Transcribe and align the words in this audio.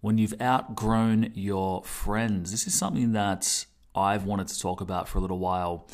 when 0.00 0.18
you've 0.18 0.34
outgrown 0.40 1.32
your 1.34 1.82
friends. 1.84 2.50
This 2.50 2.66
is 2.66 2.74
something 2.74 3.12
that 3.12 3.66
I've 3.94 4.24
wanted 4.24 4.48
to 4.48 4.58
talk 4.58 4.80
about 4.80 5.08
for 5.08 5.18
a 5.18 5.20
little 5.20 5.38
while. 5.38 5.88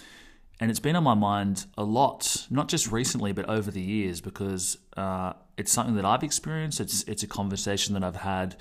And 0.60 0.71
it's 0.71 0.81
been 0.81 0.97
on 0.97 1.05
my 1.05 1.15
mind 1.15 1.67
a 1.76 1.84
lot, 1.84 2.47
not 2.50 2.69
just 2.69 2.91
recently, 2.91 3.33
but 3.33 3.47
over 3.49 3.71
the 3.71 3.81
years, 3.81 4.21
because 4.21 4.79
uh, 4.97 5.34
it's 5.58 5.71
something 5.71 5.97
that 5.97 6.05
I've 6.05 6.23
experienced. 6.23 6.81
It's 6.81 7.03
it's 7.05 7.23
a 7.23 7.27
conversation 7.27 7.92
that 7.95 8.03
I've 8.03 8.16
had 8.16 8.57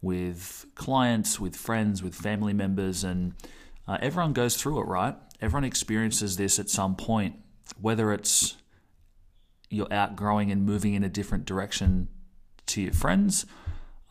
with 0.00 0.66
clients, 0.74 1.38
with 1.38 1.54
friends, 1.54 2.02
with 2.02 2.14
family 2.14 2.54
members, 2.54 3.04
and 3.04 3.34
uh, 3.86 3.98
everyone 4.00 4.32
goes 4.32 4.56
through 4.56 4.80
it, 4.80 4.86
right? 4.86 5.16
Everyone 5.40 5.64
experiences 5.64 6.36
this 6.36 6.58
at 6.58 6.70
some 6.70 6.94
point, 6.96 7.36
whether 7.78 8.12
it's 8.12 8.56
you're 9.68 9.92
outgrowing 9.92 10.50
and 10.50 10.64
moving 10.64 10.94
in 10.94 11.04
a 11.04 11.08
different 11.08 11.44
direction 11.44 12.08
to 12.66 12.80
your 12.80 12.92
friends. 12.92 13.44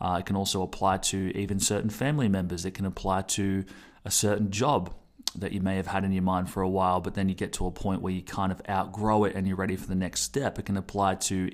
Uh, 0.00 0.18
it 0.20 0.26
can 0.26 0.36
also 0.36 0.62
apply 0.62 0.98
to 0.98 1.36
even 1.36 1.58
certain 1.60 1.90
family 1.90 2.28
members. 2.28 2.64
It 2.64 2.72
can 2.72 2.84
apply 2.84 3.22
to 3.22 3.64
a 4.04 4.10
certain 4.10 4.50
job 4.50 4.92
that 5.36 5.52
you 5.52 5.60
may 5.60 5.76
have 5.76 5.86
had 5.86 6.04
in 6.04 6.12
your 6.12 6.22
mind 6.22 6.50
for 6.50 6.62
a 6.62 6.68
while, 6.68 7.00
but 7.00 7.14
then 7.14 7.28
you 7.28 7.34
get 7.34 7.52
to 7.54 7.66
a 7.66 7.70
point 7.70 8.02
where 8.02 8.12
you 8.12 8.22
kind 8.22 8.52
of 8.52 8.60
outgrow 8.68 9.24
it 9.24 9.34
and 9.34 9.46
you're 9.46 9.56
ready 9.56 9.76
for 9.76 9.86
the 9.86 9.94
next 9.94 10.20
step. 10.20 10.58
It 10.58 10.66
can 10.66 10.76
apply 10.76 11.16
to 11.16 11.50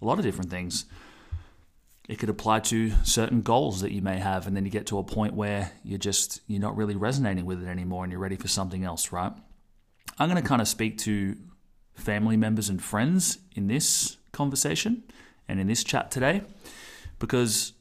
a 0.00 0.04
lot 0.04 0.18
of 0.18 0.24
different 0.24 0.50
things. 0.50 0.84
It 2.08 2.18
could 2.18 2.28
apply 2.28 2.60
to 2.60 2.90
certain 3.04 3.42
goals 3.42 3.80
that 3.80 3.92
you 3.92 4.02
may 4.02 4.18
have, 4.18 4.46
and 4.46 4.56
then 4.56 4.64
you 4.64 4.70
get 4.70 4.86
to 4.88 4.98
a 4.98 5.04
point 5.04 5.34
where 5.34 5.70
you're 5.84 5.98
just 5.98 6.40
you're 6.46 6.60
not 6.60 6.76
really 6.76 6.96
resonating 6.96 7.46
with 7.46 7.62
it 7.62 7.68
anymore, 7.68 8.02
and 8.04 8.10
you're 8.10 8.20
ready 8.20 8.36
for 8.36 8.48
something 8.48 8.84
else, 8.84 9.12
right? 9.12 9.32
I'm 10.18 10.28
going 10.28 10.42
to 10.42 10.46
kind 10.46 10.60
of 10.60 10.68
speak 10.68 10.98
to 10.98 11.36
family 11.94 12.36
members 12.36 12.68
and 12.68 12.82
friends 12.82 13.38
in 13.54 13.68
this 13.68 14.16
conversation 14.32 15.04
and 15.48 15.60
in 15.60 15.68
this 15.68 15.84
chat 15.84 16.10
today, 16.10 16.42
because 17.18 17.72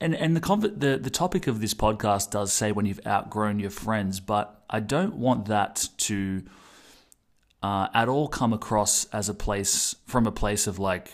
and 0.00 0.14
and 0.14 0.36
the 0.36 0.74
the 0.76 0.98
the 0.98 1.10
topic 1.10 1.46
of 1.46 1.60
this 1.60 1.74
podcast 1.74 2.30
does 2.30 2.52
say 2.52 2.72
when 2.72 2.86
you've 2.86 3.04
outgrown 3.06 3.58
your 3.58 3.70
friends, 3.70 4.20
but 4.20 4.62
I 4.70 4.80
don't 4.80 5.16
want 5.16 5.46
that 5.46 5.88
to 5.98 6.44
uh, 7.62 7.88
at 7.92 8.08
all 8.08 8.28
come 8.28 8.52
across 8.52 9.06
as 9.06 9.28
a 9.28 9.34
place 9.34 9.96
from 10.06 10.26
a 10.26 10.32
place 10.32 10.66
of 10.66 10.78
like 10.78 11.12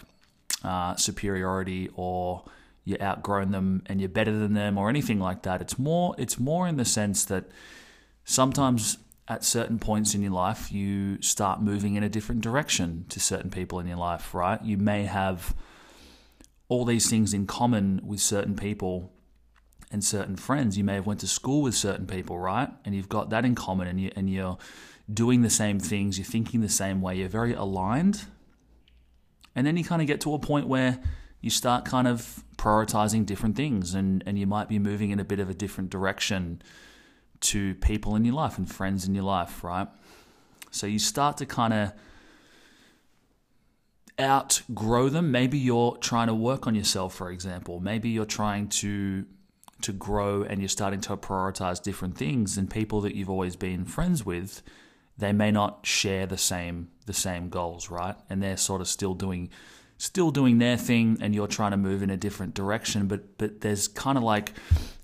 uh, 0.63 0.95
superiority 0.97 1.91
or 1.95 2.45
you 2.85 2.97
outgrown 3.01 3.51
them 3.51 3.83
and 3.87 4.01
you're 4.01 4.11
better 4.11 4.33
than 4.33 4.53
them 4.53 4.77
or 4.77 4.91
anything 4.91 5.19
like 5.19 5.43
that. 5.43 5.63
It's 5.63 5.79
more 5.79 6.15
it's 6.19 6.39
more 6.39 6.69
in 6.69 6.77
the 6.77 6.85
sense 6.85 7.25
that 7.27 7.45
sometimes 8.25 8.99
at 9.27 9.43
certain 9.43 9.79
points 9.79 10.15
in 10.15 10.21
your 10.21 10.33
life 10.33 10.71
you 10.71 11.21
start 11.23 11.63
moving 11.63 11.95
in 11.95 12.03
a 12.03 12.11
different 12.11 12.43
direction 12.43 13.07
to 13.09 13.19
certain 13.19 13.51
people 13.51 13.81
in 13.81 13.87
your 13.87 13.97
life, 13.97 14.35
right? 14.35 14.63
You 14.63 14.77
may 14.77 15.05
have 15.05 15.55
all 16.69 16.85
these 16.85 17.09
things 17.09 17.35
in 17.35 17.47
common 17.47 18.01
with 18.05 18.21
certain 18.21 18.57
people 18.57 19.13
and 19.91 20.03
certain 20.03 20.37
friends. 20.37 20.77
You 20.77 20.85
may 20.85 20.95
have 20.95 21.07
went 21.07 21.21
to 21.21 21.29
school 21.29 21.63
with 21.63 21.75
certain 21.75 22.07
people, 22.07 22.39
right? 22.39 22.69
And 22.85 22.95
you've 22.95 23.09
got 23.09 23.31
that 23.31 23.45
in 23.45 23.55
common 23.55 23.87
and 23.87 24.01
you 24.01 24.11
and 24.17 24.29
you're 24.31 24.59
doing 25.13 25.43
the 25.43 25.51
same 25.51 25.79
things, 25.79 26.19
you're 26.19 26.25
thinking 26.25 26.61
the 26.61 26.69
same 26.69 27.01
way, 27.01 27.17
you're 27.17 27.29
very 27.29 27.53
aligned. 27.53 28.25
And 29.55 29.67
then 29.67 29.77
you 29.77 29.85
kind 29.85 30.03
of 30.03 30.09
get 30.09 30.21
to 30.23 30.35
a 30.35 30.39
point 30.39 30.67
where 30.67 30.99
you 31.41 31.51
start 31.51 31.85
kind 31.85 32.09
of 32.09 32.43
prioritizing 32.57 33.27
different 33.27 33.55
things 33.55 33.95
and, 33.95 34.25
and 34.27 34.39
you 34.39 34.47
might 34.47 34.69
be 34.69 34.79
moving 34.79 35.11
in 35.11 35.21
a 35.21 35.25
bit 35.25 35.39
of 35.39 35.51
a 35.51 35.55
different 35.55 35.91
direction 35.91 36.63
to 37.41 37.75
people 37.77 38.17
in 38.17 38.25
your 38.25 38.35
life 38.35 38.57
and 38.57 38.73
friends 38.73 39.07
in 39.07 39.15
your 39.15 39.25
life, 39.25 39.63
right? 39.63 39.89
So 40.71 40.87
you 40.87 40.99
start 40.99 41.37
to 41.37 41.47
kind 41.47 41.75
of 41.75 41.93
outgrow 44.21 45.09
them. 45.09 45.31
Maybe 45.31 45.59
you're 45.59 45.97
trying 45.99 46.29
to 46.29 46.35
work 46.35 46.67
on 46.67 46.75
yourself, 46.75 47.15
for 47.15 47.31
example. 47.31 47.81
Maybe 47.81 48.11
you're 48.11 48.25
trying 48.25 48.69
to 48.69 49.27
to 49.81 49.93
grow 49.93 50.43
and 50.43 50.61
you're 50.61 50.69
starting 50.69 51.01
to 51.01 51.17
prioritize 51.17 51.83
different 51.83 52.17
things 52.17 52.57
and 52.57 52.71
people 52.71 53.03
that 53.03 53.15
you've 53.15 53.29
always 53.29 53.55
been 53.55 53.85
friends 53.85 54.25
with, 54.25 54.63
they 55.19 55.31
may 55.33 55.51
not 55.51 55.85
share 55.85 56.27
the 56.27 56.39
same 56.39 56.89
the 57.07 57.13
same 57.13 57.49
goals, 57.49 57.91
right? 57.91 58.17
And 58.31 58.43
they're 58.43 58.57
sort 58.57 58.81
of 58.81 58.89
still 58.89 59.15
doing 59.15 59.51
still 59.99 60.31
doing 60.31 60.59
their 60.59 60.77
thing 60.77 61.19
and 61.21 61.35
you're 61.35 61.47
trying 61.47 61.71
to 61.73 61.77
move 61.77 62.03
in 62.03 62.11
a 62.11 62.17
different 62.17 62.55
direction, 62.55 63.07
but 63.07 63.37
but 63.39 63.61
there's 63.61 63.89
kind 63.89 64.17
of 64.17 64.25
like 64.25 64.53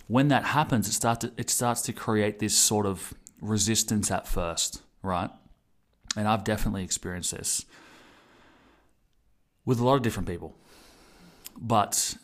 when 0.06 0.28
that 0.28 0.44
happens, 0.44 0.88
it 0.88 0.92
starts 0.92 1.24
to, 1.24 1.32
it 1.36 1.48
starts 1.50 1.82
to 1.82 1.92
create 1.92 2.40
this 2.40 2.56
sort 2.56 2.84
of 2.84 3.14
resistance 3.40 4.10
at 4.10 4.26
first, 4.26 4.82
right? 5.02 5.30
And 6.16 6.26
I've 6.26 6.42
definitely 6.42 6.82
experienced 6.82 7.30
this 7.30 7.64
with 9.70 9.78
a 9.78 9.84
lot 9.84 9.94
of 9.94 10.02
different 10.02 10.28
people. 10.28 10.56
But 11.56 12.16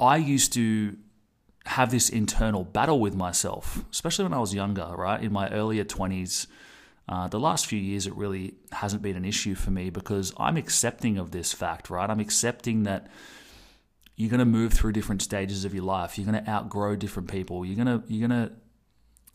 I 0.00 0.16
used 0.16 0.52
to 0.54 0.96
have 1.66 1.92
this 1.92 2.08
internal 2.08 2.64
battle 2.64 2.98
with 2.98 3.14
myself, 3.14 3.84
especially 3.92 4.24
when 4.24 4.34
I 4.34 4.40
was 4.40 4.52
younger, 4.52 4.92
right? 4.96 5.22
In 5.22 5.32
my 5.32 5.48
earlier 5.50 5.84
20s. 5.84 6.48
Uh, 7.08 7.28
the 7.28 7.38
last 7.38 7.66
few 7.66 7.78
years, 7.78 8.08
it 8.08 8.14
really 8.16 8.54
hasn't 8.72 9.02
been 9.02 9.14
an 9.14 9.24
issue 9.24 9.54
for 9.54 9.70
me 9.70 9.88
because 9.88 10.32
I'm 10.36 10.56
accepting 10.56 11.16
of 11.16 11.30
this 11.30 11.52
fact, 11.52 11.90
right? 11.90 12.10
I'm 12.10 12.18
accepting 12.18 12.82
that 12.82 13.06
you're 14.16 14.28
going 14.28 14.40
to 14.40 14.44
move 14.44 14.72
through 14.72 14.92
different 14.92 15.22
stages 15.22 15.64
of 15.64 15.72
your 15.72 15.84
life. 15.84 16.18
You're 16.18 16.26
going 16.26 16.44
to 16.44 16.50
outgrow 16.50 16.96
different 16.96 17.30
people. 17.30 17.64
You're 17.64 17.82
going 17.82 18.00
to 18.00 18.12
you're 18.12 18.28
going 18.28 18.48
to 18.48 18.52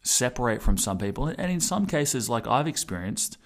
separate 0.02 0.62
from 0.62 0.78
some 0.78 0.98
people, 0.98 1.28
and 1.28 1.50
in 1.52 1.62
some 1.62 1.86
cases, 1.86 2.30
like 2.30 2.48
I've 2.48 2.68
experienced, 2.68 3.38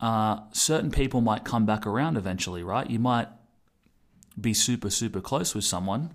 uh, 0.00 0.40
certain 0.52 0.90
people 0.90 1.20
might 1.20 1.44
come 1.44 1.66
back 1.66 1.86
around 1.86 2.16
eventually, 2.16 2.62
right? 2.62 2.88
You 2.88 2.98
might 2.98 3.28
be 4.40 4.54
super, 4.54 4.90
super 4.90 5.20
close 5.20 5.54
with 5.54 5.64
someone, 5.64 6.12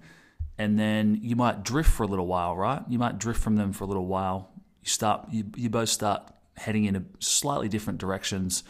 and 0.58 0.80
then 0.80 1.20
you 1.22 1.36
might 1.36 1.64
drift 1.64 1.92
for 1.92 2.04
a 2.04 2.08
little 2.08 2.28
while, 2.28 2.56
right? 2.56 2.82
You 2.88 2.98
might 2.98 3.20
drift 3.20 3.42
from 3.42 3.58
them 3.58 3.74
for 3.74 3.84
a 3.84 3.88
little 3.88 4.08
while. 4.08 4.50
You 4.84 4.90
start, 4.90 5.28
you, 5.32 5.46
you 5.56 5.70
both 5.70 5.90
start 5.90 6.24
heading 6.58 6.86
in 6.86 6.96
a 6.96 7.04
slightly 7.20 7.68
different 7.68 8.00
directions. 8.00 8.64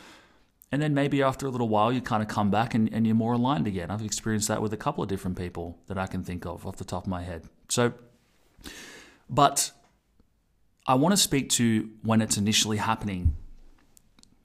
And 0.72 0.82
then 0.82 0.94
maybe 0.94 1.22
after 1.22 1.46
a 1.46 1.50
little 1.50 1.70
while, 1.70 1.94
you 1.94 2.02
kind 2.02 2.22
of 2.22 2.28
come 2.28 2.50
back 2.50 2.74
and, 2.74 2.92
and 2.92 3.06
you're 3.06 3.16
more 3.16 3.34
aligned 3.34 3.68
again. 3.68 3.92
I've 3.92 4.02
experienced 4.02 4.48
that 4.48 4.62
with 4.62 4.74
a 4.74 4.78
couple 4.78 5.04
of 5.04 5.10
different 5.10 5.38
people 5.38 5.78
that 5.88 5.98
I 5.98 6.08
can 6.08 6.24
think 6.24 6.46
of 6.46 6.66
off 6.66 6.78
the 6.78 6.84
top 6.84 7.04
of 7.04 7.10
my 7.10 7.22
head. 7.22 7.44
So, 7.70 7.94
but 9.30 9.72
I 10.88 10.96
want 10.96 11.14
to 11.14 11.18
speak 11.18 11.50
to 11.52 11.90
when 12.02 12.22
it's 12.22 12.36
initially 12.36 12.78
happening 12.78 13.36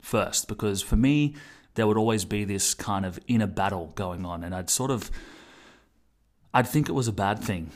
first 0.01 0.47
because 0.47 0.81
for 0.81 0.95
me 0.95 1.35
there 1.75 1.87
would 1.87 1.97
always 1.97 2.25
be 2.25 2.43
this 2.43 2.73
kind 2.73 3.05
of 3.05 3.19
inner 3.27 3.47
battle 3.47 3.91
going 3.95 4.25
on 4.25 4.43
and 4.43 4.53
I'd 4.53 4.69
sort 4.69 4.91
of 4.91 5.09
I'd 6.53 6.67
think 6.67 6.89
it 6.89 6.93
was 6.93 7.07
a 7.07 7.13
bad 7.13 7.39
thing 7.39 7.71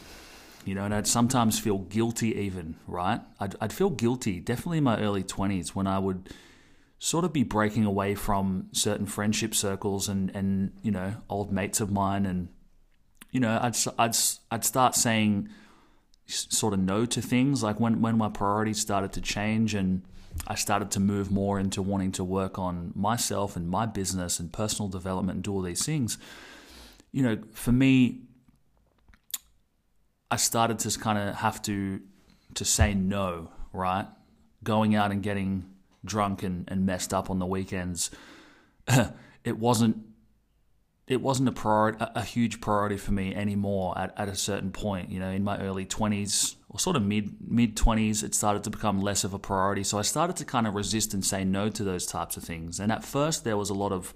you 0.66 0.76
know 0.76 0.84
and 0.84 0.94
I'd 0.94 1.08
sometimes 1.08 1.60
feel 1.60 1.80
guilty 1.80 2.36
even 2.36 2.76
right? 2.88 3.22
I'd, 3.40 3.56
I'd 3.62 3.74
feel 3.74 3.90
guilty 3.90 4.40
definitely 4.40 4.80
in 4.80 4.84
my 4.84 5.00
early 5.00 5.24
20s 5.24 5.70
when 5.70 5.88
I 5.88 6.00
would 6.00 6.30
sort 7.00 7.26
of 7.26 7.34
be 7.34 7.44
breaking 7.44 7.86
away 7.86 8.16
from 8.16 8.68
certain 8.72 9.06
friendship 9.06 9.54
circles 9.54 10.10
and 10.10 10.36
and 10.36 10.72
you 10.82 10.92
know 10.92 11.16
old 11.30 11.52
mates 11.52 11.80
of 11.80 11.92
mine 11.92 12.26
and 12.26 12.50
you 13.32 13.40
know 13.40 13.60
I'd 13.62 13.76
I'd 13.98 14.16
I'd 14.52 14.66
start 14.66 14.96
saying 14.96 15.50
sort 16.28 16.74
of 16.74 16.80
no 16.80 17.06
to 17.06 17.22
things 17.22 17.62
like 17.62 17.80
when 17.80 18.02
when 18.02 18.18
my 18.18 18.30
priorities 18.30 18.80
started 18.80 19.14
to 19.14 19.22
change 19.22 19.76
and 19.76 20.02
I 20.48 20.56
started 20.56 20.92
to 20.92 21.00
move 21.00 21.32
more 21.32 21.60
into 21.60 21.82
wanting 21.82 22.12
to 22.14 22.24
work 22.24 22.60
on 22.60 22.92
myself 22.96 23.56
and 23.56 23.70
my 23.70 23.86
business 23.86 24.40
and 24.40 24.52
personal 24.52 24.90
development 24.90 25.38
and 25.38 25.44
do 25.44 25.54
all 25.54 25.62
these 25.62 25.86
things. 25.86 26.18
You 27.12 27.24
know, 27.24 27.38
for 27.54 27.72
me, 27.72 28.22
I 30.30 30.36
started 30.36 30.80
to 30.80 31.00
kind 31.00 31.18
of 31.18 31.36
have 31.36 31.62
to 31.64 32.02
to 32.56 32.66
say 32.66 32.94
no, 32.94 33.52
right? 33.72 34.08
Going 34.64 34.96
out 34.96 35.12
and 35.12 35.22
getting 35.22 35.66
drunk 36.04 36.44
and, 36.44 36.66
and 36.70 36.86
messed 36.86 37.14
up 37.14 37.30
on 37.30 37.40
the 37.40 37.46
weekends, 37.46 38.12
it 39.44 39.58
wasn't 39.58 39.98
it 41.08 41.22
wasn't 41.22 41.48
a 41.48 41.52
priority, 41.52 42.00
a, 42.00 42.24
huge 42.24 42.62
priority 42.62 42.98
for 42.98 43.12
me 43.12 43.36
anymore 43.36 43.96
at, 43.98 44.14
at 44.18 44.28
a 44.28 44.36
certain 44.36 44.72
point. 44.72 45.12
You 45.12 45.20
know, 45.20 45.30
in 45.30 45.44
my 45.44 45.60
early 45.60 45.86
twenties 45.86 46.56
or 46.70 46.80
sort 46.80 46.96
of 46.96 47.04
mid 47.04 47.36
mid 47.48 47.78
twenties, 47.78 48.24
it 48.24 48.34
started 48.34 48.64
to 48.64 48.70
become 48.72 49.02
less 49.02 49.24
of 49.24 49.34
a 49.34 49.40
priority. 49.40 49.84
So 49.84 50.00
I 50.00 50.02
started 50.02 50.36
to 50.38 50.46
kind 50.46 50.66
of 50.66 50.74
resist 50.74 51.14
and 51.14 51.24
say 51.24 51.44
no 51.44 51.70
to 51.70 51.84
those 51.84 52.08
types 52.08 52.38
of 52.38 52.44
things. 52.44 52.80
And 52.80 52.92
at 52.92 53.04
first, 53.04 53.44
there 53.44 53.58
was 53.58 53.70
a 53.70 53.76
lot 53.76 53.92
of 53.92 54.14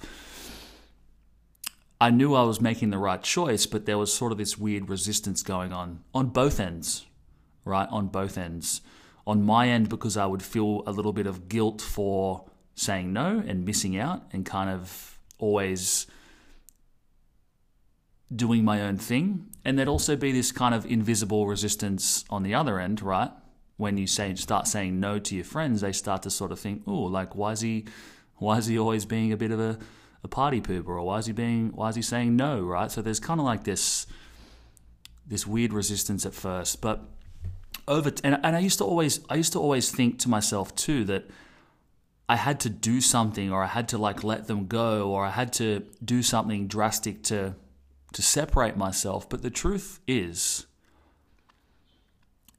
I 2.02 2.10
knew 2.10 2.34
I 2.34 2.44
was 2.44 2.62
making 2.62 2.90
the 2.90 2.98
right 2.98 3.22
choice, 3.22 3.66
but 3.66 3.86
there 3.86 3.98
was 3.98 4.14
sort 4.14 4.32
of 4.32 4.38
this 4.38 4.58
weird 4.58 4.90
resistance 4.90 5.44
going 5.44 5.74
on 5.74 6.04
on 6.14 6.28
both 6.28 6.60
ends, 6.60 7.06
right? 7.66 7.90
On 7.92 8.08
both 8.08 8.38
ends. 8.38 8.82
On 9.28 9.44
my 9.44 9.68
end, 9.68 9.90
because 9.90 10.18
I 10.18 10.26
would 10.26 10.42
feel 10.42 10.82
a 10.88 10.92
little 10.92 11.14
bit 11.14 11.28
of 11.28 11.50
guilt 11.50 11.82
for 11.82 12.50
saying 12.74 13.14
no 13.14 13.44
and 13.46 13.64
missing 13.64 13.96
out 13.98 14.24
and 14.32 14.44
kind 14.44 14.72
of 14.72 15.20
always 15.38 16.08
doing 18.34 18.64
my 18.64 18.82
own 18.82 18.98
thing. 18.98 19.48
And 19.66 19.78
there'd 19.78 19.90
also 19.90 20.16
be 20.16 20.32
this 20.32 20.52
kind 20.52 20.74
of 20.74 20.86
invisible 20.86 21.48
resistance 21.48 22.26
on 22.30 22.44
the 22.44 22.54
other 22.54 22.80
end, 22.80 23.02
right? 23.02 23.32
When 23.78 23.98
you 23.98 24.08
say 24.08 24.34
start 24.36 24.68
saying 24.68 25.00
no 25.00 25.20
to 25.20 25.36
your 25.36 25.46
friends, 25.46 25.82
they 25.82 25.92
start 25.92 26.24
to 26.24 26.30
sort 26.30 26.52
of 26.52 26.60
think, 26.60 26.84
oh, 26.86 27.04
like 27.04 27.36
why 27.36 27.54
is 27.54 27.62
he 27.62 27.86
why 28.36 28.58
is 28.58 28.68
he 28.68 28.80
always 28.80 29.06
being 29.06 29.32
a 29.32 29.38
bit 29.38 29.52
of 29.52 29.60
a, 29.60 29.78
a 30.24 30.28
party 30.28 30.62
pooper 30.62 30.90
or 30.90 31.02
why 31.02 31.18
is 31.18 31.26
he 31.26 31.34
being 31.34 31.72
why 31.74 31.90
is 31.90 31.96
he 31.96 32.02
saying 32.02 32.36
no, 32.36 32.62
right? 32.62 32.92
So 32.92 33.02
there's 33.02 33.20
kind 33.20 33.40
of 33.40 33.46
like 33.46 33.64
this 33.64 34.06
this 35.26 35.46
weird 35.46 35.72
resistance 35.72 36.26
at 36.26 36.34
first, 36.34 36.82
but 36.82 37.02
over 37.88 38.12
and, 38.24 38.40
and 38.44 38.56
I 38.56 38.60
used 38.60 38.78
to 38.80 38.86
always 38.86 39.22
I 39.30 39.36
used 39.36 39.54
to 39.54 39.60
always 39.60 39.92
think 39.92 40.20
to 40.20 40.30
myself 40.30 40.76
too 40.76 41.04
that 41.06 41.30
I 42.28 42.36
had 42.36 42.60
to 42.62 42.70
do 42.70 43.02
something 43.02 43.52
or 43.52 43.64
I 43.64 43.68
had 43.68 43.88
to 43.90 43.98
like 43.98 44.24
let 44.24 44.48
them 44.48 44.68
go 44.68 45.10
or 45.10 45.26
I 45.26 45.32
had 45.32 45.52
to 45.54 45.84
do 46.04 46.22
something 46.22 46.68
drastic 46.68 47.24
to 47.24 47.56
to 48.14 48.22
separate 48.22 48.78
myself. 48.78 49.30
But 49.30 49.42
the 49.42 49.50
truth 49.50 50.00
is 50.08 50.66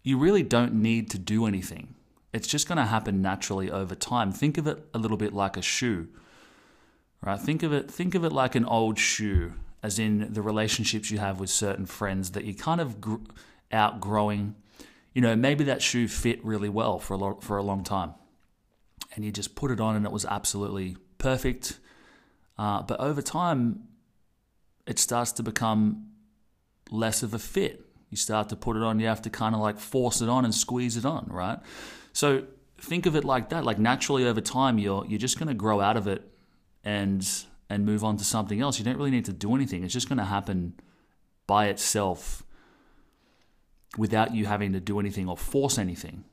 you 0.03 0.19
really 0.19 0.43
don't 0.43 0.75
need 0.75 1.11
to 1.11 1.19
do 1.19 1.47
anything. 1.47 1.95
It's 2.33 2.49
just 2.49 2.69
going 2.69 2.79
to 2.79 2.87
happen 2.87 3.21
naturally 3.21 3.71
over 3.71 3.95
time. 3.95 4.33
Think 4.33 4.57
of 4.57 4.67
it 4.67 4.87
a 4.95 4.99
little 4.99 5.17
bit 5.17 5.33
like 5.33 5.57
a 5.57 5.63
shoe. 5.63 6.09
Right? 7.23 7.39
Think 7.39 7.63
of 7.63 7.73
it 7.73 7.91
think 7.91 8.15
of 8.15 8.25
it 8.25 8.33
like 8.33 8.55
an 8.55 8.65
old 8.65 8.99
shoe 8.99 9.53
as 9.83 9.99
in 9.99 10.33
the 10.33 10.43
relationships 10.43 11.11
you 11.11 11.19
have 11.19 11.41
with 11.41 11.51
certain 11.51 11.87
friends 11.87 12.31
that 12.33 12.45
you're 12.45 12.55
kind 12.55 12.81
of 12.81 13.01
gr- 13.01 13.17
outgrowing 13.73 14.55
you 15.13 15.23
know, 15.23 15.35
maybe 15.35 15.65
that 15.65 15.83
shoe 15.83 16.09
fit 16.09 16.45
really 16.45 16.69
well 16.69 16.99
for 16.99 17.15
a 17.15 17.41
for 17.41 17.57
a 17.57 17.63
long 17.63 17.83
time, 17.83 18.15
and 19.15 19.25
you 19.25 19.33
just 19.33 19.55
put 19.55 19.71
it 19.71 19.81
on 19.81 19.97
and 19.97 20.07
it 20.07 20.13
was 20.13 20.25
absolutely 20.25 20.97
perfect. 21.19 21.81
Uh, 22.57 22.83
but 22.83 23.01
over 23.01 23.23
time, 23.23 23.85
it 24.91 24.99
starts 24.99 25.31
to 25.31 25.43
become 25.45 26.09
less 26.91 27.23
of 27.23 27.33
a 27.33 27.39
fit. 27.39 27.87
You 28.11 28.17
start 28.17 28.49
to 28.49 28.57
put 28.57 28.77
it 28.77 28.83
on, 28.83 28.99
you 28.99 29.07
have 29.07 29.23
to 29.23 29.31
kind 29.31 29.55
of 29.55 29.61
like 29.61 29.79
force 29.79 30.21
it 30.21 30.29
on 30.29 30.45
and 30.45 30.53
squeeze 30.53 30.97
it 30.97 31.05
on, 31.05 31.29
right? 31.31 31.61
So 32.13 32.43
think 32.81 33.07
of 33.07 33.15
it 33.15 33.25
like 33.25 33.51
that. 33.51 33.65
Like 33.65 33.79
naturally 33.79 34.27
over 34.27 34.41
time, 34.41 34.79
you're 34.79 35.07
you're 35.07 35.21
just 35.21 35.39
going 35.39 35.47
to 35.47 35.55
grow 35.55 35.81
out 35.81 35.97
of 35.97 36.09
it 36.09 36.29
and 36.83 37.25
and 37.69 37.87
move 37.87 38.03
on 38.03 38.17
to 38.17 38.25
something 38.25 38.61
else. 38.61 38.81
You 38.81 38.85
don't 38.85 38.97
really 38.97 39.13
need 39.13 39.27
to 39.27 39.33
do 39.33 39.55
anything. 39.55 39.85
It's 39.85 39.93
just 39.93 40.09
going 40.09 40.19
to 40.19 40.25
happen 40.25 40.75
by 41.47 41.69
itself 41.69 42.43
without 43.97 44.35
you 44.35 44.47
having 44.47 44.73
to 44.73 44.81
do 44.81 44.99
anything 44.99 45.29
or 45.29 45.37
force 45.37 45.79
anything. 45.79 46.25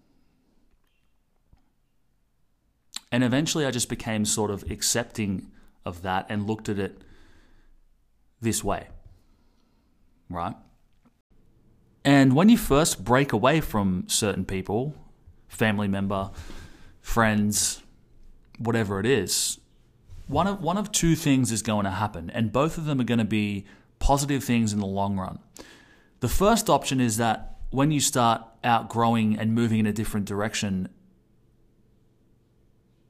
And 3.12 3.24
eventually 3.24 3.68
I 3.68 3.72
just 3.72 3.88
became 3.88 4.26
sort 4.26 4.50
of 4.50 4.64
accepting 4.72 5.52
of 5.86 6.02
that 6.02 6.26
and 6.28 6.48
looked 6.48 6.70
at 6.70 6.80
it 6.80 7.04
this 8.42 8.64
way. 8.64 8.88
Right? 10.30 10.56
And 12.04 12.36
when 12.36 12.50
you 12.50 12.58
first 12.58 13.04
break 13.04 13.34
away 13.34 13.60
from 13.60 14.06
certain 14.08 14.46
people, 14.46 14.96
family 15.48 15.88
member, 15.88 16.32
friends, 17.02 17.84
whatever 18.60 19.00
it 19.00 19.06
is, 19.06 19.60
one 20.28 20.48
of 20.48 20.62
one 20.62 20.78
of 20.78 20.92
two 20.92 21.16
things 21.16 21.52
is 21.52 21.62
going 21.62 21.86
to 21.86 21.92
happen, 21.92 22.30
and 22.30 22.52
both 22.52 22.78
of 22.78 22.86
them 22.86 23.00
are 23.00 23.06
going 23.06 23.18
to 23.18 23.26
be 23.26 23.66
positive 24.00 24.44
things 24.44 24.74
in 24.74 24.80
the 24.80 24.86
long 24.86 25.18
run. 25.18 25.40
The 26.20 26.28
first 26.28 26.70
option 26.70 27.00
is 27.00 27.18
that 27.18 27.58
when 27.70 27.92
you 27.92 28.00
start 28.00 28.42
outgrowing 28.64 29.38
and 29.38 29.54
moving 29.54 29.80
in 29.80 29.86
a 29.86 29.94
different 29.94 30.26
direction, 30.26 30.90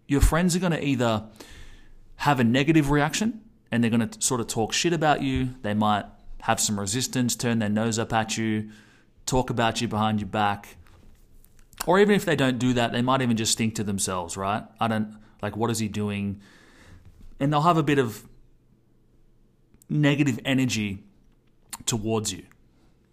your 0.07 0.21
friends 0.21 0.55
are 0.55 0.59
going 0.59 0.71
to 0.71 0.83
either 0.83 1.25
have 2.17 2.39
a 2.39 2.43
negative 2.43 2.89
reaction 2.89 3.41
and 3.71 3.83
they're 3.83 3.91
going 3.91 4.07
to 4.07 4.21
sort 4.21 4.41
of 4.41 4.47
talk 4.47 4.73
shit 4.73 4.93
about 4.93 5.21
you. 5.21 5.55
They 5.61 5.73
might 5.73 6.05
have 6.41 6.59
some 6.59 6.79
resistance, 6.79 7.35
turn 7.35 7.59
their 7.59 7.69
nose 7.69 7.99
up 7.99 8.13
at 8.13 8.37
you, 8.37 8.69
talk 9.25 9.49
about 9.49 9.81
you 9.81 9.87
behind 9.87 10.19
your 10.19 10.29
back. 10.29 10.77
Or 11.85 11.99
even 11.99 12.15
if 12.15 12.25
they 12.25 12.35
don't 12.35 12.57
do 12.57 12.73
that, 12.73 12.91
they 12.91 13.01
might 13.01 13.21
even 13.21 13.37
just 13.37 13.57
think 13.57 13.75
to 13.75 13.83
themselves, 13.83 14.35
right? 14.35 14.63
I 14.79 14.87
don't 14.87 15.15
like, 15.41 15.55
what 15.55 15.69
is 15.69 15.79
he 15.79 15.87
doing? 15.87 16.41
And 17.39 17.53
they'll 17.53 17.61
have 17.61 17.77
a 17.77 17.83
bit 17.83 17.99
of 17.99 18.27
negative 19.89 20.39
energy 20.43 21.03
towards 21.85 22.33
you 22.33 22.43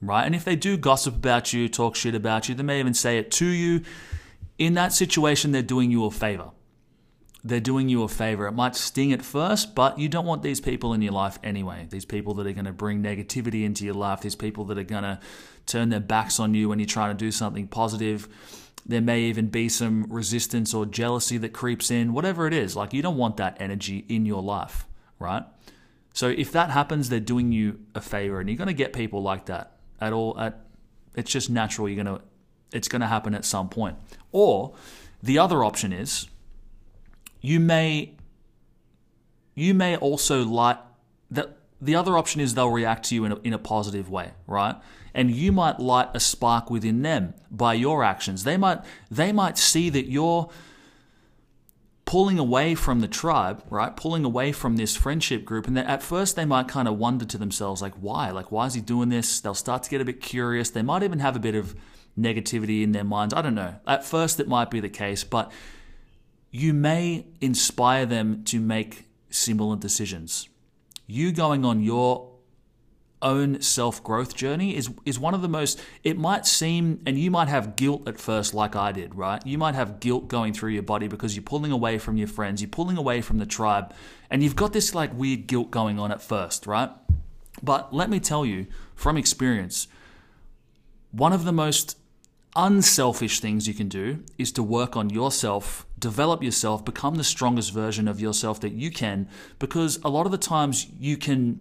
right? 0.06 0.24
And 0.24 0.34
if 0.34 0.44
they 0.44 0.56
do 0.56 0.76
gossip 0.76 1.16
about 1.16 1.52
you, 1.52 1.68
talk 1.68 1.96
shit 1.96 2.14
about 2.14 2.48
you, 2.48 2.54
they 2.54 2.62
may 2.62 2.80
even 2.80 2.94
say 2.94 3.18
it 3.18 3.30
to 3.32 3.46
you. 3.46 3.82
In 4.58 4.74
that 4.74 4.92
situation, 4.92 5.50
they're 5.50 5.62
doing 5.62 5.90
you 5.90 6.04
a 6.04 6.10
favor. 6.10 6.50
They're 7.46 7.61
doing 7.61 7.91
you 7.91 8.02
a 8.02 8.08
favor. 8.08 8.46
It 8.46 8.52
might 8.52 8.75
sting 8.75 9.12
at 9.12 9.23
first, 9.23 9.75
but 9.75 9.99
you 9.99 10.08
don't 10.08 10.25
want 10.25 10.43
these 10.43 10.62
people 10.62 10.94
in 10.94 11.02
your 11.02 11.12
life 11.12 11.38
anyway. 11.44 11.87
These 11.91 12.06
people 12.06 12.32
that 12.35 12.46
are 12.46 12.52
going 12.52 12.64
to 12.64 12.73
bring 12.73 13.02
negativity 13.02 13.64
into 13.64 13.85
your 13.85 13.94
life, 13.94 14.23
these 14.23 14.35
people 14.35 14.64
that 14.67 14.79
are 14.79 14.82
going 14.82 15.02
to 15.02 15.20
turn 15.67 15.91
their 15.91 16.00
backs 16.00 16.41
on 16.41 16.55
you 16.55 16.70
when 16.70 16.79
you're 16.79 16.87
trying 16.87 17.14
to 17.14 17.25
do 17.25 17.31
something 17.31 17.69
positive. 17.69 18.29
There 18.87 19.02
may 19.02 19.23
even 19.25 19.49
be 19.49 19.69
some 19.69 20.06
resistance 20.08 20.73
or 20.73 20.87
jealousy 20.87 21.37
that 21.38 21.52
creeps 21.52 21.91
in, 21.91 22.14
whatever 22.14 22.46
it 22.46 22.55
is. 22.55 22.76
Like, 22.76 22.94
you 22.94 23.02
don't 23.02 23.19
want 23.19 23.37
that 23.37 23.58
energy 23.61 24.06
in 24.08 24.25
your 24.25 24.43
life, 24.43 24.87
right? 25.19 25.44
So, 26.14 26.29
if 26.29 26.50
that 26.52 26.70
happens, 26.70 27.08
they're 27.08 27.20
doing 27.20 27.52
you 27.52 27.81
a 27.94 28.00
favor, 28.00 28.40
and 28.40 28.49
you're 28.49 28.58
going 28.58 28.69
to 28.69 28.75
get 28.75 28.93
people 28.93 29.23
like 29.23 29.47
that 29.47 29.73
at 30.00 30.12
all. 30.12 30.38
At 30.38 30.64
it's 31.14 31.31
just 31.31 31.50
natural. 31.50 31.88
You're 31.88 32.02
gonna 32.02 32.20
it's 32.73 32.88
gonna 32.88 33.06
happen 33.06 33.35
at 33.35 33.44
some 33.44 33.69
point. 33.69 33.97
Or 34.32 34.75
the 35.23 35.38
other 35.38 35.64
option 35.64 35.93
is 35.93 36.29
you 37.44 37.61
may 37.61 38.14
you 39.55 39.75
may 39.75 39.96
also 39.96 40.44
like 40.44 40.79
that. 41.31 41.58
The 41.81 41.94
other 41.94 42.17
option 42.17 42.41
is 42.41 42.55
they'll 42.55 42.70
react 42.70 43.06
to 43.06 43.14
you 43.14 43.26
in 43.26 43.32
a, 43.32 43.38
in 43.41 43.52
a 43.52 43.58
positive 43.58 44.08
way, 44.08 44.31
right? 44.46 44.76
And 45.12 45.31
you 45.31 45.52
might 45.52 45.79
light 45.79 46.08
a 46.14 46.20
spark 46.20 46.70
within 46.70 47.02
them 47.02 47.35
by 47.50 47.75
your 47.75 48.02
actions. 48.02 48.44
They 48.44 48.56
might 48.56 48.81
they 49.11 49.32
might 49.32 49.58
see 49.58 49.91
that 49.91 50.06
you're 50.11 50.49
pulling 52.06 52.38
away 52.38 52.75
from 52.75 53.00
the 53.00 53.08
tribe, 53.08 53.62
right? 53.69 53.94
Pulling 53.94 54.25
away 54.25 54.52
from 54.52 54.76
this 54.76 54.97
friendship 54.97 55.44
group. 55.44 55.67
And 55.67 55.79
at 55.79 56.02
first, 56.02 56.37
they 56.37 56.44
might 56.44 56.69
kind 56.69 56.88
of 56.88 56.99
wonder 56.99 57.25
to 57.25 57.38
themselves, 57.38 57.82
like, 57.82 57.94
why? 57.94 58.31
Like, 58.31 58.52
why 58.52 58.67
is 58.67 58.75
he 58.75 58.81
doing 58.81 59.08
this? 59.08 59.40
They'll 59.40 59.55
start 59.55 59.82
to 59.85 59.90
get 59.90 60.00
a 60.00 60.05
bit 60.05 60.20
curious. 60.20 60.70
They 60.70 60.82
might 60.82 61.02
even 61.02 61.19
have 61.19 61.37
a 61.37 61.40
bit 61.40 61.55
of 61.55 61.75
negativity 62.19 62.82
in 62.82 62.93
their 62.93 63.05
minds. 63.05 63.35
I 63.35 63.43
don't 63.43 63.55
know. 63.55 63.76
At 63.87 64.05
first, 64.05 64.38
it 64.38 64.49
might 64.49 64.70
be 64.70 64.81
the 64.81 64.88
case, 64.88 65.25
but 65.25 65.50
you 66.54 66.72
may 66.72 67.26
inspire 67.40 68.06
them 68.06 68.44
to 68.44 68.60
make 68.60 69.06
similar 69.28 69.74
decisions. 69.74 70.48
You 71.04 71.32
going 71.32 71.64
on 71.64 71.82
your 71.82 72.30
own 73.20 73.60
self 73.60 74.04
growth 74.04 74.36
journey 74.36 74.76
is 74.76 74.88
is 75.04 75.18
one 75.18 75.34
of 75.34 75.42
the 75.42 75.48
most 75.48 75.80
it 76.04 76.16
might 76.16 76.46
seem 76.46 77.00
and 77.06 77.18
you 77.18 77.28
might 77.28 77.48
have 77.48 77.74
guilt 77.74 78.06
at 78.06 78.20
first 78.20 78.54
like 78.54 78.76
I 78.76 78.92
did, 78.92 79.16
right? 79.16 79.44
You 79.44 79.58
might 79.58 79.74
have 79.74 79.98
guilt 79.98 80.28
going 80.28 80.52
through 80.52 80.70
your 80.70 80.84
body 80.84 81.08
because 81.08 81.34
you're 81.34 81.42
pulling 81.42 81.72
away 81.72 81.98
from 81.98 82.16
your 82.16 82.28
friends, 82.28 82.62
you're 82.62 82.68
pulling 82.68 82.96
away 82.96 83.20
from 83.20 83.38
the 83.38 83.46
tribe, 83.46 83.92
and 84.30 84.40
you've 84.40 84.54
got 84.54 84.72
this 84.72 84.94
like 84.94 85.12
weird 85.12 85.48
guilt 85.48 85.72
going 85.72 85.98
on 85.98 86.12
at 86.12 86.22
first, 86.22 86.68
right? 86.68 86.90
But 87.64 87.92
let 87.92 88.08
me 88.08 88.20
tell 88.20 88.46
you 88.46 88.68
from 88.94 89.16
experience, 89.16 89.88
one 91.10 91.32
of 91.32 91.44
the 91.44 91.52
most 91.52 91.99
unselfish 92.56 93.40
things 93.40 93.66
you 93.66 93.75
can 93.75 93.88
do 93.88 94.23
is 94.38 94.52
to 94.52 94.62
work 94.62 94.96
on 94.96 95.11
yourself, 95.11 95.87
develop 95.99 96.42
yourself, 96.42 96.84
become 96.84 97.16
the 97.16 97.25
strongest 97.25 97.73
version 97.73 98.06
of 98.06 98.20
yourself 98.20 98.61
that 98.61 98.73
you 98.73 98.90
can 98.90 99.28
because 99.58 99.99
a 100.04 100.08
lot 100.08 100.26
of 100.26 100.32
the 100.32 100.38
times 100.38 100.87
you 100.99 101.16
can 101.16 101.61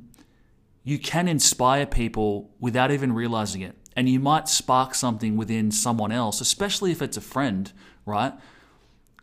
you 0.83 1.00
can 1.00 1.27
inspire 1.27 1.85
people 1.85 2.51
without 2.59 2.91
even 2.91 3.13
realizing 3.13 3.62
it. 3.62 3.75
And 3.95 4.09
you 4.09 4.19
might 4.19 4.50
spark 4.50 4.95
something 4.95 5.38
within 5.38 5.71
someone 5.71 6.12
else, 6.12 6.41
especially 6.41 6.91
if 6.91 7.01
it's 7.01 7.15
a 7.15 7.21
friend, 7.21 7.71
right? 8.05 8.33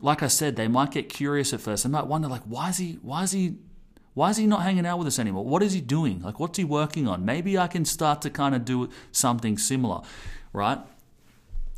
Like 0.01 0.23
I 0.23 0.29
said, 0.29 0.57
they 0.57 0.69
might 0.69 0.91
get 0.91 1.09
curious 1.09 1.53
at 1.53 1.61
first. 1.61 1.85
They 1.85 1.91
might 1.91 2.07
wonder, 2.07 2.29
like, 2.29 2.45
why 2.45 2.71
is 2.71 2.79
he, 2.79 2.99
why 3.03 3.25
is 3.25 3.33
he, 3.33 3.57
why 4.15 4.31
is 4.31 4.39
he 4.39 4.47
not 4.47 4.63
hanging 4.63 4.87
out 4.87 4.99
with 4.99 5.09
us 5.09 5.19
anymore? 5.19 5.45
What 5.45 5.63
is 5.63 5.75
he 5.75 5.81
doing? 5.83 6.23
Like, 6.23 6.41
what's 6.41 6.57
he 6.57 6.65
working 6.65 7.07
on? 7.07 7.25
Maybe 7.27 7.59
I 7.59 7.67
can 7.67 7.85
start 7.85 8.23
to 8.23 8.31
kind 8.31 8.55
of 8.55 8.65
do 8.65 8.89
something 9.13 9.59
similar, 9.59 10.01
right? 10.55 10.79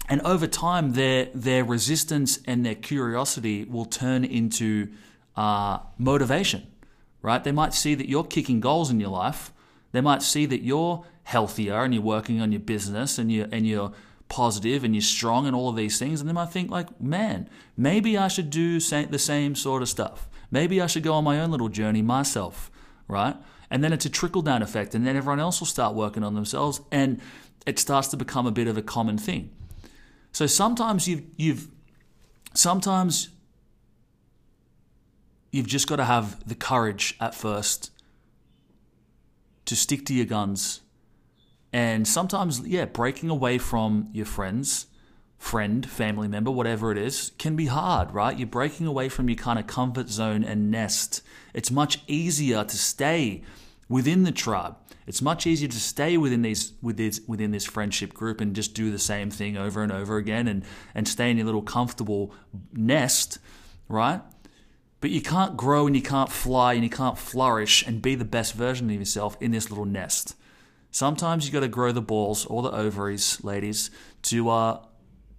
And 0.08 0.20
over 0.22 0.46
time, 0.46 0.92
their 0.92 1.28
their 1.34 1.64
resistance 1.64 2.40
and 2.46 2.66
their 2.66 2.74
curiosity 2.74 3.64
will 3.64 3.84
turn 3.84 4.24
into 4.24 4.88
uh, 5.36 5.78
motivation, 5.96 6.66
right? 7.22 7.42
They 7.42 7.52
might 7.52 7.72
see 7.72 7.94
that 7.94 8.08
you're 8.08 8.24
kicking 8.24 8.60
goals 8.60 8.90
in 8.90 9.00
your 9.00 9.10
life, 9.10 9.52
they 9.92 10.00
might 10.00 10.22
see 10.22 10.46
that 10.46 10.62
you're 10.62 11.04
healthier 11.24 11.84
and 11.84 11.94
you're 11.94 12.02
working 12.02 12.40
on 12.40 12.50
your 12.50 12.60
business 12.60 13.18
and 13.18 13.30
you 13.30 13.48
and 13.52 13.66
you're 13.66 13.92
positive 14.28 14.82
and 14.82 14.94
you're 14.94 15.02
strong 15.02 15.46
and 15.46 15.54
all 15.54 15.68
of 15.68 15.76
these 15.76 15.98
things, 15.98 16.20
and 16.20 16.28
they 16.28 16.32
might 16.34 16.50
think 16.50 16.70
like, 16.70 17.00
man, 17.00 17.48
maybe 17.76 18.16
I 18.16 18.28
should 18.28 18.50
do 18.50 18.80
the 18.80 19.18
same 19.18 19.54
sort 19.54 19.82
of 19.82 19.88
stuff. 19.88 20.28
Maybe 20.50 20.80
I 20.80 20.86
should 20.86 21.02
go 21.02 21.14
on 21.14 21.24
my 21.24 21.38
own 21.40 21.50
little 21.50 21.68
journey 21.68 22.02
myself, 22.02 22.70
right? 23.08 23.36
And 23.70 23.84
then 23.84 23.92
it's 23.92 24.06
a 24.06 24.10
trickle 24.10 24.42
down 24.42 24.62
effect, 24.62 24.94
and 24.94 25.06
then 25.06 25.16
everyone 25.16 25.40
else 25.40 25.60
will 25.60 25.66
start 25.66 25.94
working 25.94 26.24
on 26.24 26.34
themselves, 26.34 26.80
and 26.90 27.20
it 27.66 27.78
starts 27.78 28.08
to 28.08 28.16
become 28.16 28.46
a 28.46 28.50
bit 28.50 28.66
of 28.68 28.76
a 28.76 28.82
common 28.82 29.18
thing. 29.18 29.50
So 30.32 30.46
sometimes 30.46 31.06
you've 31.06 31.22
you've 31.36 31.68
sometimes 32.54 33.28
you've 35.50 35.66
just 35.66 35.86
got 35.86 35.96
to 35.96 36.04
have 36.04 36.46
the 36.48 36.54
courage 36.54 37.14
at 37.20 37.34
first 37.34 37.90
to 39.66 39.76
stick 39.76 40.04
to 40.06 40.14
your 40.14 40.26
guns. 40.26 40.80
And 41.72 42.06
sometimes, 42.06 42.60
yeah, 42.66 42.84
breaking 42.84 43.30
away 43.30 43.58
from 43.58 44.08
your 44.12 44.26
friends, 44.26 44.86
friend, 45.38 45.88
family 45.88 46.28
member, 46.28 46.50
whatever 46.50 46.92
it 46.92 46.98
is, 46.98 47.32
can 47.38 47.56
be 47.56 47.66
hard, 47.66 48.12
right? 48.12 48.38
You're 48.38 48.48
breaking 48.48 48.86
away 48.86 49.08
from 49.08 49.28
your 49.28 49.36
kind 49.36 49.58
of 49.58 49.66
comfort 49.66 50.08
zone 50.08 50.44
and 50.44 50.70
nest. 50.70 51.22
It's 51.54 51.70
much 51.70 52.02
easier 52.06 52.64
to 52.64 52.76
stay 52.76 53.42
within 53.92 54.22
the 54.22 54.32
tribe. 54.32 54.74
It's 55.06 55.20
much 55.20 55.46
easier 55.46 55.68
to 55.68 55.80
stay 55.80 56.16
within 56.16 56.40
these 56.40 56.72
within 56.80 57.50
this 57.50 57.66
friendship 57.66 58.14
group 58.14 58.40
and 58.40 58.56
just 58.56 58.72
do 58.72 58.90
the 58.90 58.98
same 58.98 59.30
thing 59.30 59.58
over 59.58 59.82
and 59.82 59.92
over 59.92 60.16
again 60.16 60.48
and 60.48 60.64
and 60.94 61.06
stay 61.06 61.30
in 61.30 61.36
your 61.36 61.44
little 61.46 61.62
comfortable 61.62 62.34
nest, 62.72 63.38
right? 63.88 64.22
But 65.00 65.10
you 65.10 65.20
can't 65.20 65.56
grow 65.56 65.86
and 65.86 65.94
you 65.94 66.00
can't 66.00 66.32
fly 66.32 66.72
and 66.72 66.82
you 66.82 66.88
can't 66.88 67.18
flourish 67.18 67.86
and 67.86 68.00
be 68.00 68.14
the 68.14 68.24
best 68.24 68.54
version 68.54 68.88
of 68.88 68.96
yourself 68.96 69.36
in 69.40 69.50
this 69.50 69.68
little 69.68 69.84
nest. 69.84 70.36
Sometimes 70.90 71.46
you 71.46 71.52
got 71.52 71.60
to 71.60 71.68
grow 71.68 71.92
the 71.92 72.00
balls 72.00 72.46
or 72.46 72.62
the 72.62 72.70
ovaries, 72.70 73.42
ladies, 73.44 73.90
to 74.22 74.48
uh, 74.48 74.80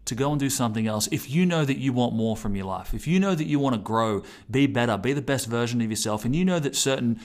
to 0.06 0.14
go 0.14 0.30
and 0.32 0.40
do 0.40 0.50
something 0.50 0.86
else. 0.86 1.08
If 1.12 1.28
you 1.28 1.46
know 1.48 1.66
that 1.66 1.78
you 1.78 1.92
want 1.92 2.14
more 2.14 2.38
from 2.38 2.56
your 2.56 2.66
life, 2.66 2.94
if 2.94 3.08
you 3.08 3.20
know 3.20 3.34
that 3.34 3.48
you 3.48 3.58
want 3.58 3.74
to 3.74 3.82
grow, 3.82 4.22
be 4.52 4.68
better, 4.68 4.96
be 4.98 5.14
the 5.14 5.22
best 5.24 5.48
version 5.48 5.82
of 5.82 5.90
yourself, 5.90 6.24
and 6.24 6.36
you 6.36 6.46
know 6.46 6.60
that 6.60 6.76
certain 6.76 7.20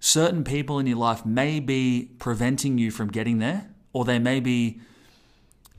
certain 0.00 0.44
people 0.44 0.78
in 0.78 0.86
your 0.86 0.98
life 0.98 1.24
may 1.24 1.60
be 1.60 2.10
preventing 2.18 2.78
you 2.78 2.90
from 2.90 3.08
getting 3.08 3.38
there, 3.38 3.70
or 3.92 4.04
they 4.04 4.18
may 4.18 4.40
be 4.40 4.80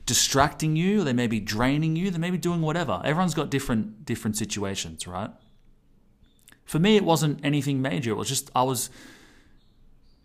distracting 0.06 0.74
you, 0.76 1.02
or 1.02 1.04
they 1.04 1.12
may 1.12 1.26
be 1.26 1.40
draining 1.40 1.94
you, 1.96 2.10
they 2.10 2.18
may 2.18 2.30
be 2.30 2.38
doing 2.38 2.62
whatever. 2.62 3.00
Everyone's 3.04 3.34
got 3.34 3.50
different 3.50 4.04
different 4.04 4.36
situations, 4.36 5.06
right? 5.06 5.30
For 6.64 6.78
me, 6.78 6.96
it 6.96 7.04
wasn't 7.04 7.40
anything 7.44 7.80
major. 7.80 8.10
It 8.10 8.16
was 8.16 8.28
just 8.28 8.50
I 8.54 8.62
was 8.62 8.90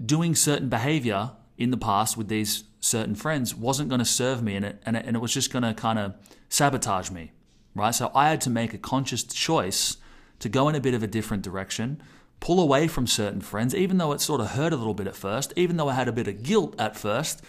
doing 0.03 0.35
certain 0.35 0.69
behavior 0.69 1.31
in 1.57 1.71
the 1.71 1.77
past 1.77 2.17
with 2.17 2.27
these 2.27 2.63
certain 2.79 3.15
friends 3.15 3.55
wasn't 3.55 3.87
going 3.87 3.99
to 3.99 4.05
serve 4.05 4.43
me 4.43 4.55
and 4.55 4.65
it, 4.65 4.81
and 4.85 4.97
it, 4.97 5.05
and 5.05 5.15
it 5.15 5.19
was 5.19 5.33
just 5.33 5.53
going 5.53 5.63
to 5.63 5.73
kind 5.73 5.97
of 5.97 6.13
sabotage 6.49 7.09
me, 7.09 7.31
right? 7.75 7.95
So 7.95 8.11
I 8.13 8.29
had 8.29 8.41
to 8.41 8.49
make 8.49 8.73
a 8.73 8.77
conscious 8.77 9.23
choice 9.23 9.97
to 10.39 10.49
go 10.49 10.67
in 10.67 10.75
a 10.75 10.81
bit 10.81 10.93
of 10.93 11.01
a 11.01 11.07
different 11.07 11.43
direction, 11.43 12.01
pull 12.43 12.59
away 12.59 12.89
from 12.89 13.07
certain 13.07 13.39
friends, 13.39 13.73
even 13.73 13.97
though 13.97 14.11
it 14.11 14.19
sort 14.19 14.41
of 14.41 14.49
hurt 14.49 14.73
a 14.73 14.75
little 14.75 14.93
bit 14.93 15.07
at 15.07 15.15
first, 15.15 15.53
even 15.55 15.77
though 15.77 15.87
I 15.87 15.93
had 15.93 16.09
a 16.09 16.11
bit 16.11 16.27
of 16.27 16.43
guilt 16.43 16.75
at 16.77 16.97
first, 16.97 17.41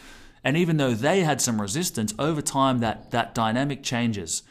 and 0.45 0.57
even 0.57 0.77
though 0.77 0.95
they 0.95 1.23
had 1.23 1.41
some 1.41 1.61
resistance, 1.61 2.15
over 2.17 2.41
time 2.41 2.79
that, 2.79 3.11
that 3.11 3.35
dynamic 3.35 3.83
changes. 3.83 4.45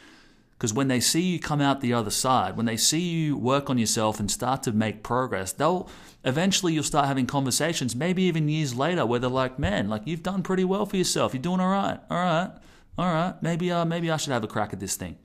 Because 0.51 0.73
when 0.73 0.89
they 0.89 0.99
see 0.99 1.21
you 1.21 1.39
come 1.39 1.61
out 1.61 1.79
the 1.79 1.93
other 1.93 2.11
side, 2.11 2.57
when 2.57 2.65
they 2.65 2.75
see 2.75 2.99
you 2.99 3.37
work 3.37 3.69
on 3.69 3.77
yourself 3.77 4.19
and 4.19 4.29
start 4.29 4.63
to 4.63 4.73
make 4.73 5.01
progress, 5.01 5.53
they'll 5.53 5.89
eventually 6.25 6.73
you'll 6.73 6.83
start 6.83 7.07
having 7.07 7.25
conversations, 7.25 7.95
maybe 7.95 8.23
even 8.23 8.49
years 8.49 8.75
later, 8.75 9.05
where 9.05 9.21
they're 9.21 9.29
like, 9.29 9.57
"Man, 9.57 9.87
like 9.87 10.01
you've 10.05 10.23
done 10.23 10.43
pretty 10.43 10.65
well 10.65 10.85
for 10.85 10.97
yourself. 10.97 11.33
You're 11.33 11.41
doing 11.41 11.61
all 11.61 11.71
right. 11.71 12.01
All 12.09 12.17
right, 12.17 12.51
all 12.97 13.13
right. 13.13 13.41
Maybe, 13.41 13.71
uh, 13.71 13.85
maybe 13.85 14.11
I 14.11 14.17
should 14.17 14.33
have 14.33 14.43
a 14.43 14.47
crack 14.47 14.73
at 14.73 14.81
this 14.81 14.97
thing, 14.97 15.15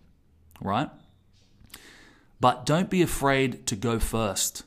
right?" 0.60 0.90
But 2.38 2.64
don't 2.66 2.88
be 2.88 3.02
afraid 3.02 3.66
to 3.66 3.74
go 3.74 3.98
first. 3.98 4.62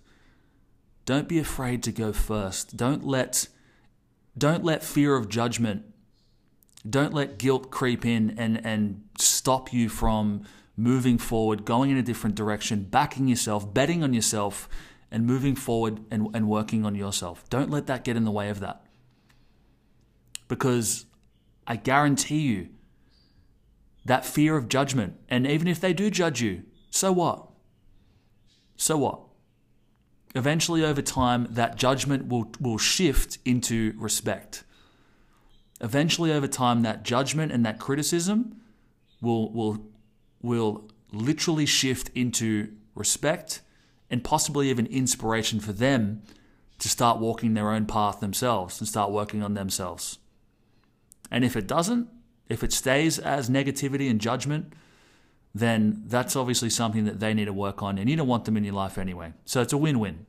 Don't 1.06 1.28
be 1.28 1.40
afraid 1.40 1.84
to 1.84 1.92
go 1.92 2.14
first. 2.14 2.78
Don't 2.78 3.06
let 3.06 3.48
don't 4.38 4.64
let 4.64 4.84
fear 4.84 5.16
of 5.16 5.28
judgment, 5.28 5.84
don't 6.90 7.14
let 7.14 7.38
guilt 7.38 7.70
creep 7.70 8.06
in 8.06 8.36
and, 8.40 8.66
and 8.66 9.04
stop 9.20 9.74
you 9.74 9.90
from 9.90 10.44
moving 10.78 11.18
forward, 11.18 11.66
going 11.66 11.92
in 11.92 11.98
a 11.98 12.02
different 12.02 12.36
direction, 12.36 12.84
backing 12.84 13.28
yourself, 13.28 13.74
betting 13.74 14.04
on 14.04 14.14
yourself, 14.14 14.70
and 15.12 15.26
moving 15.26 15.56
forward 15.56 16.00
and, 16.10 16.28
and 16.34 16.48
working 16.48 16.86
on 16.86 16.96
yourself. 16.96 17.48
Don't 17.50 17.70
let 17.70 17.88
that 17.88 18.04
get 18.04 18.16
in 18.16 18.24
the 18.24 18.32
way 18.32 18.50
of 18.50 18.62
that. 18.62 18.86
Because 20.48 21.06
I 21.68 21.76
guarantee 21.76 22.40
you, 22.40 22.70
that 24.06 24.26
fear 24.26 24.56
of 24.58 24.68
judgment, 24.68 25.16
and 25.30 25.46
even 25.46 25.68
if 25.68 25.80
they 25.80 25.94
do 25.94 26.10
judge 26.10 26.42
you, 26.42 26.64
so 26.90 27.12
what? 27.12 27.48
So 28.76 28.98
what? 28.98 29.22
Eventually, 30.34 30.84
over 30.84 31.02
time, 31.02 31.48
that 31.52 31.76
judgment 31.76 32.28
will, 32.28 32.52
will 32.60 32.78
shift 32.78 33.38
into 33.44 33.94
respect. 33.98 34.64
Eventually, 35.82 36.32
over 36.32 36.48
time, 36.48 36.84
that 36.84 37.04
judgment 37.04 37.52
and 37.52 37.66
that 37.66 37.80
criticism 37.80 38.62
will, 39.22 39.52
will, 39.52 39.86
will 40.42 40.90
literally 41.12 41.66
shift 41.66 42.10
into 42.16 42.72
respect 42.96 43.62
and 44.10 44.24
possibly 44.24 44.70
even 44.70 44.86
inspiration 44.88 45.60
for 45.60 45.74
them 45.74 46.22
to 46.80 46.90
start 46.90 47.20
walking 47.20 47.54
their 47.54 47.72
own 47.72 47.86
path 47.86 48.20
themselves 48.20 48.80
and 48.80 48.88
start 48.88 49.12
working 49.12 49.44
on 49.44 49.54
themselves. 49.54 50.20
And 51.30 51.46
if 51.46 51.56
it 51.56 51.68
doesn't, 51.68 52.10
if 52.50 52.64
it 52.64 52.74
stays 52.74 53.20
as 53.20 53.50
negativity 53.50 54.10
and 54.10 54.20
judgment, 54.20 54.74
then 55.54 56.04
that's 56.08 56.36
obviously 56.36 56.70
something 56.70 57.06
that 57.06 57.20
they 57.20 57.34
need 57.34 57.46
to 57.46 57.54
work 57.54 57.84
on, 57.84 57.98
and 57.98 58.10
you 58.10 58.16
don't 58.16 58.28
want 58.28 58.46
them 58.46 58.58
in 58.58 58.64
your 58.64 58.74
life 58.74 58.98
anyway. 58.98 59.34
So 59.46 59.62
it's 59.62 59.74
a 59.74 59.78
win 59.78 60.00
win. 60.00 60.26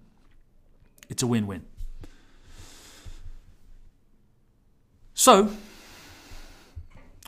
It's 1.08 1.22
a 1.22 1.26
win 1.26 1.46
win. 1.46 1.64
So, 5.14 5.50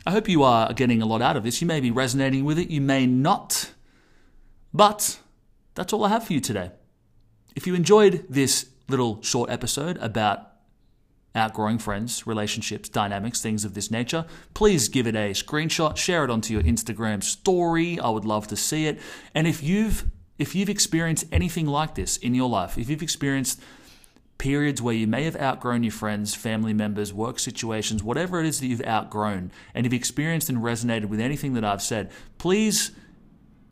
I 0.07 0.11
hope 0.11 0.29
you 0.29 0.43
are 0.43 0.73
getting 0.73 1.01
a 1.01 1.07
lot 1.07 1.23
out 1.23 1.37
of 1.37 1.45
this. 1.45 1.61
You 1.61 1.67
may 1.67 1.81
be 1.81 1.91
resonating 1.91 2.45
with 2.45 2.59
it, 2.59 2.71
you 2.71 2.81
may 2.81 3.07
not. 3.07 3.71
But 4.73 5.21
that's 5.75 5.93
all 5.93 6.05
I 6.05 6.09
have 6.09 6.25
for 6.25 6.33
you 6.33 6.41
today. 6.41 6.73
If 7.55 7.67
you 7.67 7.75
enjoyed 7.75 8.25
this 8.29 8.71
little 8.89 9.23
short 9.23 9.51
episode 9.51 9.97
about 9.99 10.54
outgrowing 11.35 11.79
friends, 11.79 12.27
relationships, 12.27 12.89
dynamics, 12.89 13.43
things 13.43 13.65
of 13.65 13.75
this 13.75 13.91
nature, 13.91 14.25
please 14.55 14.89
give 14.89 15.07
it 15.07 15.17
a 15.17 15.31
screenshot, 15.31 15.97
share 15.97 16.25
it 16.25 16.31
onto 16.31 16.55
your 16.55 16.63
Instagram 16.63 17.23
story. 17.23 17.99
I 17.99 18.11
would 18.11 18.25
love 18.25 18.47
to 18.49 18.57
see 18.57 18.87
it. 18.87 19.01
And 19.35 19.47
if 19.47 19.63
you've 19.63 20.07
if 20.37 20.55
you've 20.55 20.69
experienced 20.69 21.27
anything 21.31 21.67
like 21.67 21.95
this 21.95 22.17
in 22.17 22.35
your 22.35 22.49
life, 22.49 22.77
if 22.77 22.89
you've 22.89 23.03
experienced 23.03 23.61
periods 24.37 24.83
where 24.83 24.95
you 24.95 25.07
may 25.07 25.23
have 25.23 25.37
outgrown 25.37 25.85
your 25.85 25.93
friends, 25.93 26.35
family 26.35 26.73
members, 26.73 27.13
work 27.13 27.39
situations, 27.39 28.03
whatever 28.03 28.41
it 28.41 28.47
is 28.47 28.59
that 28.61 28.67
you've 28.67 28.85
outgrown, 28.85 29.53
and 29.75 29.87
you've 29.87 29.93
experienced 29.93 30.49
and 30.49 30.59
resonated 30.59 31.07
with 31.07 31.21
anything 31.21 31.55
that 31.55 31.65
I've 31.65 31.83
said, 31.83 32.11
please 32.39 32.91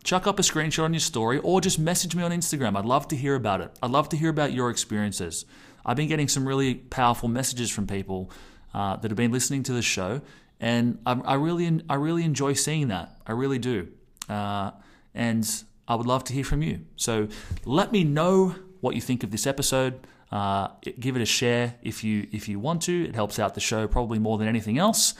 chuck 0.04 0.26
up 0.26 0.38
a 0.38 0.42
screenshot 0.42 0.84
on 0.84 0.92
your 0.92 1.00
story 1.00 1.38
or 1.38 1.60
just 1.60 1.78
message 1.78 2.14
me 2.14 2.22
on 2.22 2.30
Instagram. 2.30 2.76
I'd 2.76 2.84
love 2.84 3.08
to 3.08 3.16
hear 3.16 3.34
about 3.34 3.60
it. 3.60 3.70
I'd 3.82 3.90
love 3.90 4.08
to 4.10 4.16
hear 4.16 4.30
about 4.30 4.52
your 4.52 4.70
experiences. 4.70 5.44
I've 5.84 5.96
been 5.96 6.08
getting 6.08 6.28
some 6.28 6.46
really 6.46 6.74
powerful 6.74 7.28
messages 7.28 7.70
from 7.70 7.86
people 7.86 8.30
uh, 8.74 8.96
that 8.96 9.10
have 9.10 9.16
been 9.16 9.32
listening 9.32 9.62
to 9.64 9.72
the 9.72 9.82
show, 9.82 10.20
and 10.60 10.98
I, 11.04 11.12
I, 11.12 11.34
really, 11.34 11.82
I 11.88 11.94
really 11.94 12.24
enjoy 12.24 12.52
seeing 12.54 12.88
that. 12.88 13.16
I 13.26 13.32
really 13.32 13.58
do, 13.58 13.88
uh, 14.28 14.72
and 15.14 15.64
I 15.88 15.94
would 15.94 16.06
love 16.06 16.24
to 16.24 16.32
hear 16.32 16.44
from 16.44 16.62
you. 16.62 16.80
So 16.96 17.28
let 17.64 17.92
me 17.92 18.04
know 18.04 18.54
what 18.80 18.94
you 18.94 19.00
think 19.00 19.24
of 19.24 19.30
this 19.30 19.46
episode. 19.46 20.06
Uh, 20.30 20.68
give 20.98 21.14
it 21.14 21.22
a 21.22 21.26
share 21.26 21.74
if 21.82 22.02
you 22.02 22.26
if 22.32 22.48
you 22.48 22.58
want 22.58 22.82
to. 22.82 23.04
It 23.04 23.14
helps 23.14 23.38
out 23.38 23.54
the 23.54 23.60
show 23.60 23.86
probably 23.86 24.18
more 24.18 24.38
than 24.38 24.48
anything 24.48 24.78
else. 24.78 25.14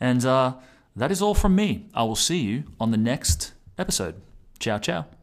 And 0.00 0.24
uh, 0.24 0.54
that 0.96 1.10
is 1.10 1.22
all 1.22 1.34
from 1.34 1.54
me. 1.54 1.88
I 1.94 2.02
will 2.02 2.16
see 2.16 2.38
you 2.38 2.64
on 2.80 2.90
the 2.90 2.96
next 2.96 3.52
episode. 3.78 4.20
Ciao, 4.58 4.78
ciao. 4.78 5.15